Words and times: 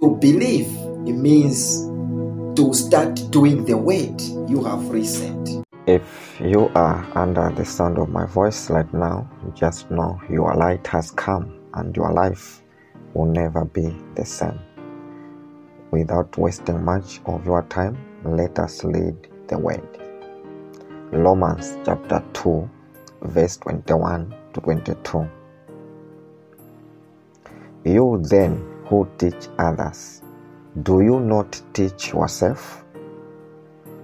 To 0.00 0.14
believe 0.14 0.68
it 1.08 1.12
means 1.14 1.82
to 2.54 2.72
start 2.72 3.20
doing 3.30 3.64
the 3.64 3.76
word 3.76 4.20
you 4.48 4.62
have 4.62 4.88
received. 4.90 5.64
If 5.88 6.38
you 6.40 6.70
are 6.76 7.04
under 7.16 7.50
the 7.50 7.64
sound 7.64 7.98
of 7.98 8.08
my 8.08 8.24
voice 8.26 8.70
right 8.70 8.92
now, 8.94 9.28
just 9.54 9.90
know 9.90 10.20
your 10.30 10.54
light 10.54 10.86
has 10.86 11.10
come 11.10 11.52
and 11.74 11.96
your 11.96 12.12
life 12.12 12.62
will 13.12 13.26
never 13.26 13.64
be 13.64 13.92
the 14.14 14.24
same. 14.24 14.60
Without 15.90 16.38
wasting 16.38 16.84
much 16.84 17.20
of 17.26 17.44
your 17.44 17.62
time, 17.64 17.98
let 18.24 18.56
us 18.60 18.84
lead 18.84 19.16
the 19.48 19.58
way. 19.58 19.80
Romans 21.10 21.76
chapter 21.84 22.22
2, 22.34 22.70
verse 23.22 23.56
21 23.56 24.32
to 24.54 24.60
22. 24.60 25.28
You 27.84 28.22
then 28.22 28.77
who 28.88 29.06
teach 29.18 29.48
others, 29.58 30.22
do 30.82 31.02
you 31.02 31.20
not 31.20 31.60
teach 31.74 32.12
yourself? 32.12 32.84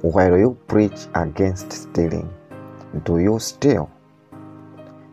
While 0.00 0.38
you 0.38 0.56
preach 0.66 1.06
against 1.14 1.70
stealing, 1.72 2.32
do 3.04 3.18
you 3.18 3.38
steal? 3.38 3.90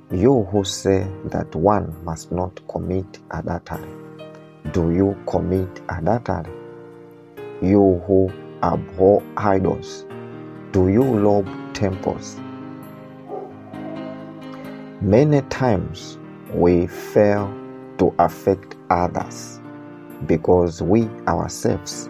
You 0.09 0.43
who 0.51 0.63
say 0.63 1.05
that 1.25 1.53
one 1.53 1.93
must 2.05 2.31
not 2.31 2.61
commit 2.69 3.19
adultery, 3.31 3.89
do 4.71 4.91
you 4.91 5.17
commit 5.27 5.81
adultery? 5.89 6.49
You 7.61 8.01
who 8.07 8.31
abhor 8.63 9.21
idols, 9.35 10.05
do 10.71 10.87
you 10.87 11.03
rob 11.03 11.45
temples? 11.73 12.37
Many 15.01 15.41
times 15.43 16.17
we 16.53 16.87
fail 16.87 17.53
to 17.97 18.13
affect 18.19 18.75
others 18.89 19.59
because 20.25 20.81
we 20.81 21.03
ourselves 21.27 22.09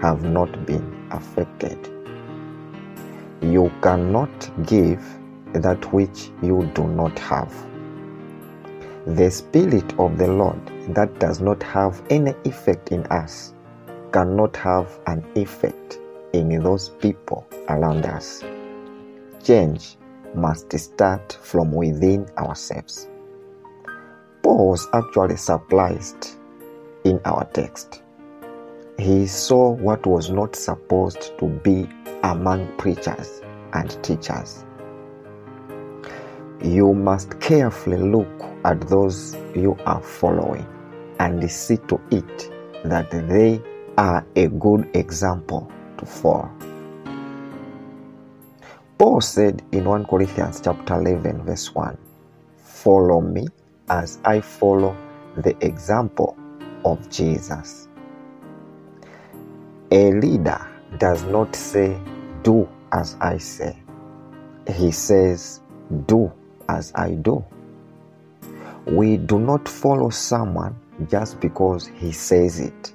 have 0.00 0.22
not 0.22 0.66
been 0.66 1.08
affected. 1.10 1.78
You 3.42 3.70
cannot 3.82 4.50
give 4.66 5.02
that 5.52 5.92
which 5.92 6.30
you 6.42 6.70
do 6.74 6.86
not 6.86 7.18
have. 7.18 7.52
The 9.06 9.30
Spirit 9.30 9.98
of 9.98 10.18
the 10.18 10.28
Lord 10.28 10.60
that 10.94 11.18
does 11.18 11.40
not 11.40 11.62
have 11.62 12.02
any 12.10 12.34
effect 12.44 12.92
in 12.92 13.04
us 13.06 13.54
cannot 14.12 14.56
have 14.56 15.00
an 15.06 15.24
effect 15.34 15.98
in 16.32 16.62
those 16.62 16.90
people 16.90 17.46
around 17.68 18.04
us. 18.06 18.42
Change 19.42 19.96
must 20.34 20.78
start 20.78 21.38
from 21.42 21.72
within 21.72 22.26
ourselves. 22.36 23.08
Paul 24.48 24.70
was 24.70 24.88
actually 24.94 25.36
surprised 25.36 26.38
in 27.04 27.20
our 27.26 27.44
text. 27.52 28.02
He 28.96 29.26
saw 29.26 29.72
what 29.72 30.06
was 30.06 30.30
not 30.30 30.56
supposed 30.56 31.36
to 31.38 31.48
be 31.62 31.86
among 32.22 32.66
preachers 32.78 33.42
and 33.74 34.02
teachers. 34.02 34.64
You 36.62 36.94
must 36.94 37.38
carefully 37.40 37.98
look 37.98 38.42
at 38.64 38.80
those 38.88 39.36
you 39.54 39.76
are 39.84 40.00
following 40.00 40.66
and 41.20 41.50
see 41.50 41.76
to 41.88 42.00
it 42.10 42.50
that 42.84 43.10
they 43.10 43.60
are 43.98 44.26
a 44.34 44.48
good 44.48 44.88
example 44.94 45.70
to 45.98 46.06
follow. 46.06 46.50
Paul 48.96 49.20
said 49.20 49.62
in 49.72 49.84
1 49.84 50.06
Corinthians 50.06 50.62
chapter 50.64 50.94
11 50.94 51.42
verse 51.42 51.74
1, 51.74 51.98
"Follow 52.56 53.20
me 53.20 53.46
as 53.90 54.18
I 54.24 54.40
follow 54.40 54.96
the 55.36 55.56
example 55.64 56.36
of 56.84 57.08
Jesus." 57.08 57.88
A 59.90 60.12
leader 60.12 60.60
does 60.98 61.24
not 61.24 61.54
say, 61.56 61.98
"Do 62.42 62.68
as 62.92 63.16
I 63.20 63.38
say." 63.38 63.76
He 64.66 64.90
says, 64.90 65.60
"Do 66.06 66.30
as 66.68 66.92
I 66.94 67.12
do." 67.14 67.42
We 68.86 69.16
do 69.16 69.38
not 69.38 69.68
follow 69.68 70.10
someone 70.10 70.74
just 71.08 71.40
because 71.40 71.86
he 71.86 72.12
says 72.12 72.60
it. 72.60 72.92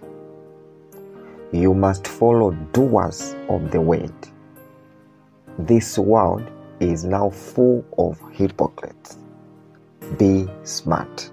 You 1.52 1.74
must 1.74 2.08
follow 2.08 2.52
doers 2.72 3.36
of 3.48 3.70
the 3.72 3.80
word. 3.80 4.14
This 5.60 5.98
world 6.00 6.44
is 6.80 7.06
now 7.06 7.30
full 7.30 7.84
of 7.98 8.20
hypocrites. 8.32 9.18
Be 10.18 10.48
smart. 10.64 11.32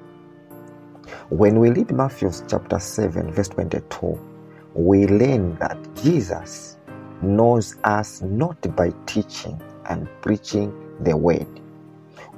When 1.29 1.59
we 1.61 1.71
read 1.71 1.91
Matthew 1.91 2.31
chapter 2.49 2.79
7, 2.79 3.33
verse 3.33 3.49
22, 3.49 4.19
we 4.75 5.07
learn 5.07 5.57
that 5.57 5.77
Jesus 5.97 6.77
knows 7.23 7.77
us 7.85 8.23
not 8.23 8.75
by 8.77 8.93
teaching 9.07 9.61
and 9.87 10.09
preaching 10.23 10.73
the 11.01 11.17
word 11.17 11.49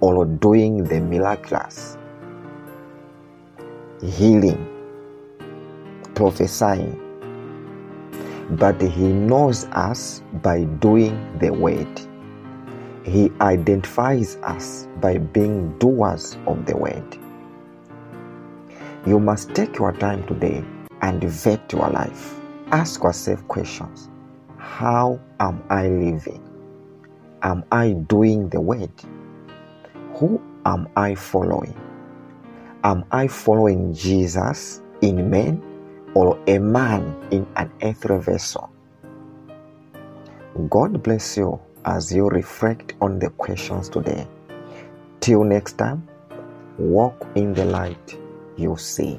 or 0.00 0.24
doing 0.24 0.84
the 0.84 1.00
miraculous, 1.00 1.96
healing, 4.02 4.66
prophesying, 6.14 6.98
but 8.52 8.80
he 8.80 9.08
knows 9.12 9.66
us 9.72 10.22
by 10.42 10.64
doing 10.64 11.38
the 11.38 11.52
word. 11.52 12.11
He 13.04 13.32
identifies 13.40 14.36
us 14.44 14.86
by 15.00 15.18
being 15.18 15.76
doers 15.78 16.36
of 16.46 16.64
the 16.66 16.76
word. 16.76 17.18
You 19.06 19.18
must 19.18 19.54
take 19.54 19.76
your 19.78 19.92
time 19.92 20.24
today 20.26 20.64
and 21.00 21.22
vet 21.24 21.72
your 21.72 21.88
life. 21.90 22.38
Ask 22.70 23.02
yourself 23.02 23.46
questions 23.48 24.08
How 24.56 25.18
am 25.40 25.62
I 25.68 25.88
living? 25.88 26.40
Am 27.42 27.64
I 27.72 27.94
doing 28.06 28.48
the 28.50 28.60
word? 28.60 28.92
Who 30.14 30.40
am 30.64 30.88
I 30.96 31.16
following? 31.16 31.76
Am 32.84 33.04
I 33.10 33.26
following 33.26 33.92
Jesus 33.92 34.80
in 35.00 35.28
men 35.28 35.60
or 36.14 36.38
a 36.46 36.58
man 36.58 37.16
in 37.32 37.48
an 37.56 37.72
earthly 37.82 38.18
vessel? 38.18 38.70
God 40.68 41.02
bless 41.02 41.36
you 41.36 41.60
as 41.84 42.12
you 42.12 42.28
reflect 42.28 42.94
on 43.00 43.18
the 43.18 43.30
questions 43.30 43.88
today. 43.88 44.26
Till 45.20 45.44
next 45.44 45.78
time, 45.78 46.06
walk 46.78 47.26
in 47.34 47.54
the 47.54 47.64
light 47.64 48.18
you 48.56 48.76
see. 48.76 49.18